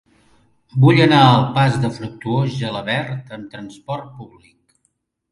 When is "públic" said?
4.23-4.57